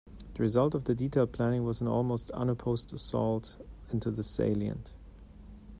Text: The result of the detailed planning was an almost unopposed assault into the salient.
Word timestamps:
The 0.33 0.41
result 0.41 0.73
of 0.73 0.85
the 0.85 0.95
detailed 0.95 1.31
planning 1.31 1.63
was 1.63 1.79
an 1.79 1.87
almost 1.87 2.31
unopposed 2.31 2.91
assault 2.91 3.57
into 3.91 4.09
the 4.09 4.23
salient. 4.23 4.93